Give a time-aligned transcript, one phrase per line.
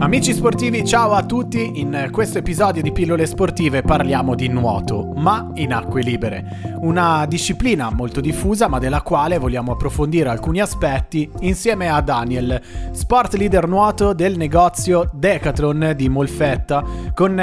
[0.00, 1.78] Amici sportivi, ciao a tutti!
[1.78, 6.78] In questo episodio di Pillole Sportive parliamo di nuoto, ma in acque libere.
[6.80, 13.34] Una disciplina molto diffusa, ma della quale vogliamo approfondire alcuni aspetti insieme a Daniel, sport
[13.34, 16.82] leader nuoto del negozio Decathlon di Molfetta,
[17.12, 17.38] con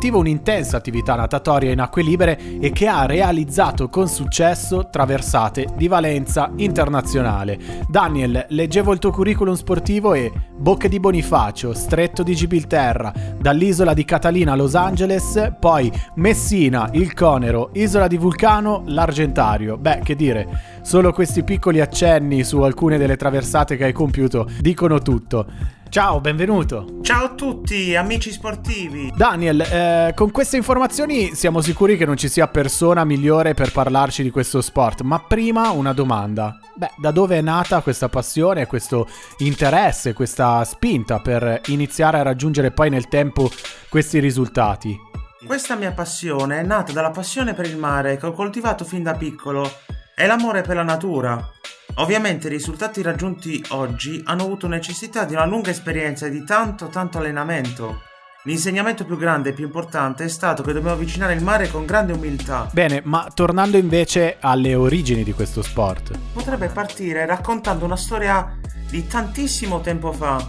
[0.00, 5.88] all'attivo un'intensa attività natatoria in acque libere e che ha realizzato con successo traversate di
[5.88, 7.58] valenza internazionale.
[7.86, 14.06] Daniel, leggevo il tuo curriculum sportivo e Bocche di Bonifacio, Stretto di Gibilterra, dall'isola di
[14.06, 19.76] Catalina a Los Angeles, poi Messina, il Conero, Isola di Vulcano, l'Argentario.
[19.76, 24.98] Beh, che dire, solo questi piccoli accenni su alcune delle traversate che hai compiuto dicono
[25.00, 25.78] tutto.
[25.90, 27.00] Ciao, benvenuto.
[27.02, 29.12] Ciao a tutti, amici sportivi.
[29.12, 34.22] Daniel, eh, con queste informazioni siamo sicuri che non ci sia persona migliore per parlarci
[34.22, 36.56] di questo sport, ma prima una domanda.
[36.76, 39.08] Beh, da dove è nata questa passione, questo
[39.38, 43.50] interesse, questa spinta per iniziare a raggiungere poi nel tempo
[43.88, 44.96] questi risultati?
[45.44, 49.14] Questa mia passione è nata dalla passione per il mare che ho coltivato fin da
[49.14, 49.68] piccolo
[50.14, 51.50] e l'amore per la natura.
[51.96, 56.86] Ovviamente i risultati raggiunti oggi hanno avuto necessità di una lunga esperienza e di tanto
[56.86, 58.02] tanto allenamento.
[58.44, 62.14] L'insegnamento più grande e più importante è stato che dobbiamo avvicinare il mare con grande
[62.14, 62.70] umiltà.
[62.72, 66.18] Bene, ma tornando invece alle origini di questo sport.
[66.32, 70.42] Potrebbe partire raccontando una storia di tantissimo tempo fa.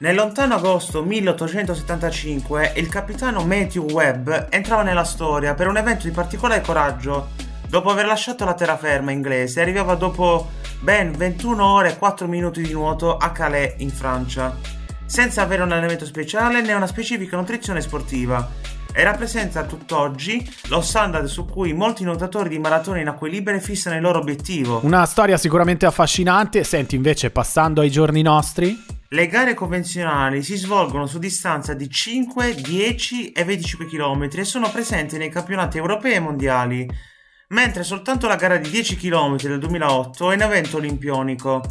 [0.00, 6.12] Nel lontano agosto 1875 il capitano Matthew Webb entrava nella storia per un evento di
[6.12, 7.28] particolare coraggio.
[7.66, 12.72] Dopo aver lasciato la terraferma inglese, arrivava dopo ben 21 ore e 4 minuti di
[12.72, 14.56] nuoto a Calais in Francia,
[15.04, 18.48] senza avere un allenamento speciale né una specifica nutrizione sportiva
[18.92, 23.96] e rappresenta tutt'oggi lo standard su cui molti nuotatori di maratone in acque libere fissano
[23.96, 24.80] il loro obiettivo.
[24.82, 28.82] Una storia sicuramente affascinante, senti invece passando ai giorni nostri?
[29.12, 34.70] Le gare convenzionali si svolgono su distanza di 5, 10 e 25 km e sono
[34.70, 36.88] presenti nei campionati europei e mondiali
[37.50, 41.62] mentre soltanto la gara di 10 km del 2008 è in evento olimpionico.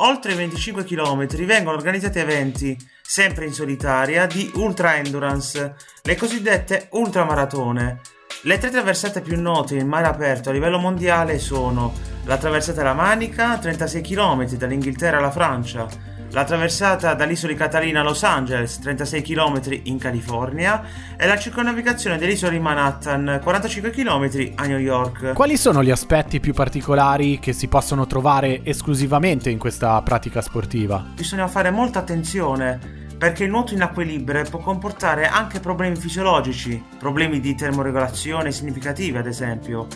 [0.00, 6.88] Oltre i 25 km vengono organizzati eventi, sempre in solitaria, di ultra endurance, le cosiddette
[6.92, 8.00] ultramaratone.
[8.42, 11.94] Le tre traversate più note in mare aperto a livello mondiale sono
[12.24, 15.86] la traversata alla Manica, 36 km dall'Inghilterra alla Francia,
[16.30, 20.82] la traversata dall'isola di Catalina a Los Angeles, 36 km in California,
[21.16, 25.32] e la circonnavigazione dell'isola di Manhattan, 45 km a New York.
[25.32, 31.04] Quali sono gli aspetti più particolari che si possono trovare esclusivamente in questa pratica sportiva?
[31.14, 36.82] Bisogna fare molta attenzione perché il nuoto in acque libere può comportare anche problemi fisiologici,
[36.98, 39.86] problemi di termoregolazione significativi ad esempio.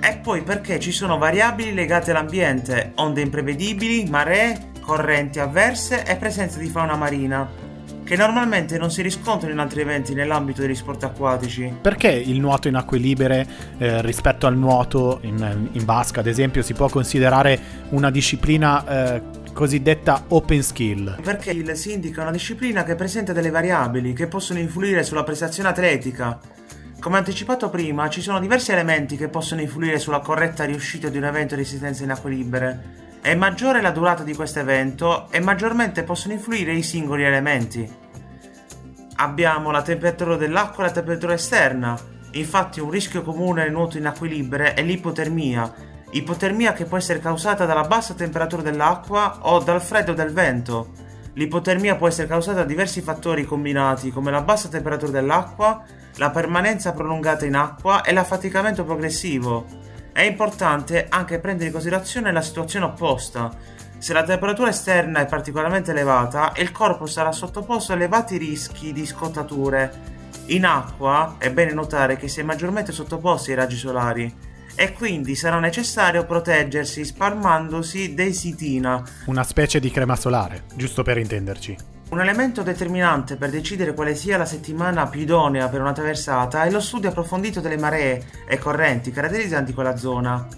[0.00, 6.58] E poi perché ci sono variabili legate all'ambiente, onde imprevedibili, maree, correnti avverse e presenza
[6.58, 7.46] di fauna marina,
[8.04, 11.70] che normalmente non si riscontrano in altri eventi nell'ambito degli sport acquatici.
[11.78, 16.62] Perché il nuoto in acque libere eh, rispetto al nuoto in, in, vasca, ad esempio,
[16.62, 17.60] si può considerare
[17.90, 19.22] una disciplina eh,
[19.52, 21.20] cosiddetta open skill?
[21.20, 25.68] Perché il si indica una disciplina che presenta delle variabili che possono influire sulla prestazione
[25.68, 26.40] atletica.
[26.98, 31.24] Come anticipato prima, ci sono diversi elementi che possono influire sulla corretta riuscita di un
[31.24, 36.02] evento di assistenza in acque libere è maggiore la durata di questo evento e maggiormente
[36.02, 37.86] possono influire i singoli elementi.
[39.16, 41.94] Abbiamo la temperatura dell'acqua e la temperatura esterna.
[42.30, 45.70] Infatti un rischio comune nel nuoto in libere è l'ipotermia,
[46.12, 50.92] ipotermia che può essere causata dalla bassa temperatura dell'acqua o dal freddo del vento.
[51.34, 55.84] L'ipotermia può essere causata da diversi fattori combinati come la bassa temperatura dell'acqua,
[56.16, 59.66] la permanenza prolungata in acqua e l'affaticamento progressivo.
[60.18, 63.54] È importante anche prendere in considerazione la situazione opposta.
[63.98, 69.06] Se la temperatura esterna è particolarmente elevata, il corpo sarà sottoposto a elevati rischi di
[69.06, 69.92] scottature.
[70.46, 74.34] In acqua è bene notare che si è maggiormente sottoposti ai raggi solari
[74.74, 79.00] e quindi sarà necessario proteggersi spalmandosi desitina.
[79.26, 81.97] Una specie di crema solare, giusto per intenderci.
[82.10, 86.70] Un elemento determinante per decidere quale sia la settimana più idonea per una traversata è
[86.70, 90.48] lo studio approfondito delle maree e correnti caratterizzanti quella zona.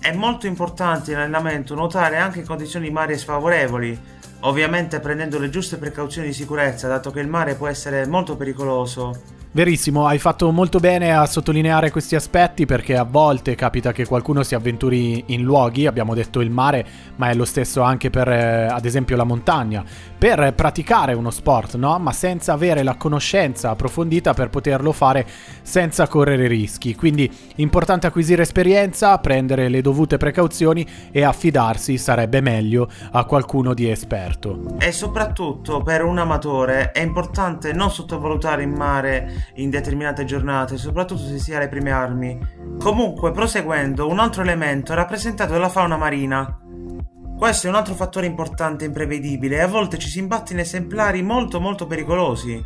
[0.00, 4.00] È molto importante in allenamento nuotare anche in condizioni di mare sfavorevoli,
[4.40, 9.37] ovviamente prendendo le giuste precauzioni di sicurezza dato che il mare può essere molto pericoloso.
[9.50, 14.42] Verissimo, hai fatto molto bene a sottolineare questi aspetti perché a volte capita che qualcuno
[14.42, 16.86] si avventuri in luoghi, abbiamo detto il mare,
[17.16, 19.82] ma è lo stesso anche per eh, ad esempio la montagna,
[20.18, 21.98] per praticare uno sport, no?
[21.98, 25.26] Ma senza avere la conoscenza approfondita per poterlo fare
[25.62, 26.94] senza correre rischi.
[26.94, 33.88] Quindi importante acquisire esperienza, prendere le dovute precauzioni e affidarsi sarebbe meglio a qualcuno di
[33.88, 34.76] esperto.
[34.78, 41.22] E soprattutto per un amatore è importante non sottovalutare in mare in determinate giornate, soprattutto
[41.22, 42.38] se si ha le prime armi.
[42.78, 46.60] Comunque, proseguendo, un altro elemento è rappresentato dalla fauna marina.
[47.36, 50.58] Questo è un altro fattore importante e imprevedibile e a volte ci si imbatte in
[50.58, 52.60] esemplari molto molto pericolosi.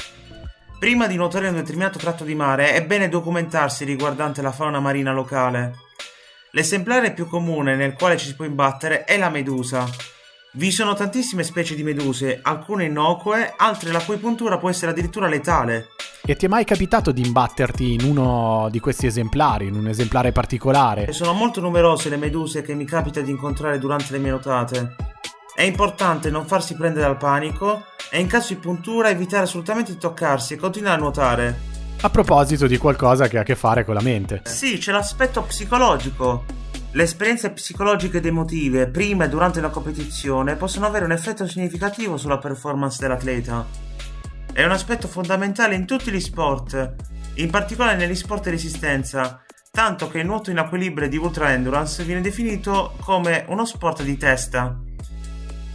[0.79, 4.81] Prima di nuotare in un determinato tratto di mare è bene documentarsi riguardante la fauna
[4.81, 5.75] marina locale.
[6.53, 9.87] L'esemplare più comune nel quale ci si può imbattere è la medusa.
[10.55, 15.27] Vi sono tantissime specie di meduse, alcune innocue, altre la cui puntura può essere addirittura
[15.27, 15.89] letale.
[16.27, 20.31] E ti è mai capitato di imbatterti in uno di questi esemplari, in un esemplare
[20.31, 21.07] particolare?
[21.07, 24.95] E sono molto numerose le meduse che mi capita di incontrare durante le mie nuotate.
[25.55, 29.99] È importante non farsi prendere dal panico e in caso di puntura evitare assolutamente di
[29.99, 31.61] toccarsi e continuare a nuotare.
[32.03, 34.43] A proposito di qualcosa che ha a che fare con la mente.
[34.45, 36.45] Sì, c'è l'aspetto psicologico.
[36.95, 42.19] Le esperienze psicologiche ed emotive prima e durante la competizione possono avere un effetto significativo
[42.19, 43.67] sulla performance dell'atleta.
[44.53, 46.95] È un aspetto fondamentale in tutti gli sport,
[47.37, 49.41] in particolare negli sport di resistenza,
[49.71, 54.19] tanto che il nuoto in equilibrio di ultra endurance viene definito come uno sport di
[54.19, 54.79] testa.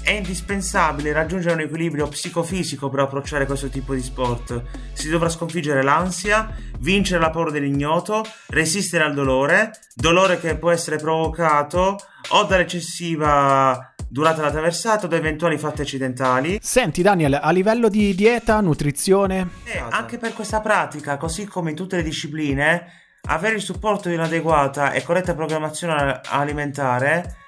[0.07, 4.63] È indispensabile raggiungere un equilibrio psicofisico per approcciare questo tipo di sport.
[4.93, 6.49] Si dovrà sconfiggere l'ansia,
[6.79, 11.97] vincere la paura dell'ignoto, resistere al dolore, dolore che può essere provocato
[12.29, 16.57] o dall'eccessiva durata della traversata o da eventuali fatti accidentali.
[16.61, 19.49] Senti Daniel, a livello di dieta, nutrizione...
[19.65, 22.85] Eh, anche per questa pratica, così come in tutte le discipline,
[23.23, 27.39] avere il supporto di un'adeguata e corretta programmazione alimentare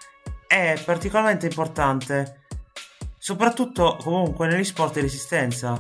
[0.46, 2.39] è particolarmente importante
[3.20, 5.78] soprattutto comunque negli sport di resistenza.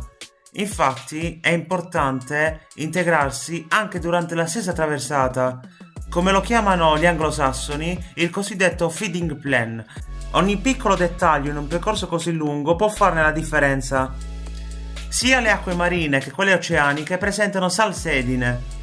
[0.53, 5.59] Infatti è importante integrarsi anche durante la stessa traversata,
[6.09, 9.83] come lo chiamano gli anglosassoni, il cosiddetto feeding plan.
[10.31, 14.13] Ogni piccolo dettaglio in un percorso così lungo può farne la differenza.
[15.07, 18.77] Sia le acque marine che quelle oceaniche presentano salsedine.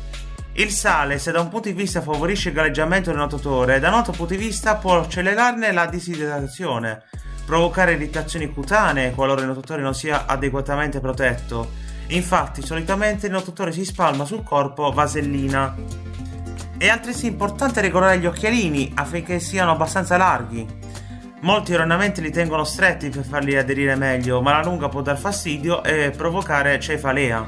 [0.54, 3.94] Il sale, se da un punto di vista favorisce il galleggiamento del nuotatore, da un
[3.94, 7.02] altro punto di vista può accelerarne la disidratazione
[7.46, 11.84] provocare irritazioni cutanee qualora il nuotatore non sia adeguatamente protetto.
[12.08, 15.74] Infatti, solitamente il nuotatore si spalma sul corpo vasellina.
[16.76, 20.66] È altresì importante regolare gli occhialini affinché siano abbastanza larghi.
[21.40, 25.84] Molti erroneamente li tengono stretti per farli aderire meglio, ma alla lunga può dar fastidio
[25.84, 27.46] e provocare cefalea.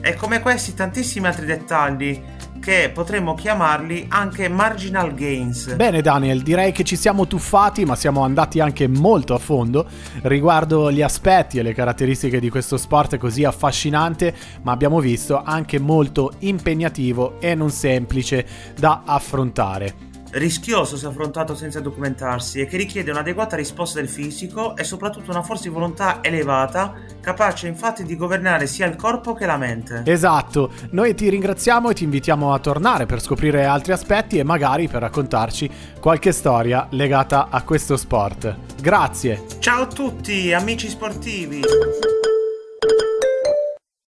[0.00, 2.22] E come questi tantissimi altri dettagli
[2.60, 5.74] che potremmo chiamarli anche marginal gains.
[5.74, 9.86] Bene Daniel, direi che ci siamo tuffati ma siamo andati anche molto a fondo
[10.22, 15.78] riguardo gli aspetti e le caratteristiche di questo sport così affascinante ma abbiamo visto anche
[15.78, 18.46] molto impegnativo e non semplice
[18.78, 24.84] da affrontare rischioso se affrontato senza documentarsi e che richiede un'adeguata risposta del fisico e
[24.84, 29.56] soprattutto una forza di volontà elevata, capace infatti di governare sia il corpo che la
[29.56, 30.02] mente.
[30.06, 34.88] Esatto, noi ti ringraziamo e ti invitiamo a tornare per scoprire altri aspetti e magari
[34.88, 38.56] per raccontarci qualche storia legata a questo sport.
[38.80, 39.44] Grazie!
[39.58, 42.19] Ciao a tutti, amici sportivi!